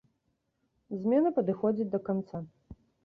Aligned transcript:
Змена 1.03 1.29
падыходзіла 1.37 1.89
да 1.93 1.99
канца. 2.09 2.37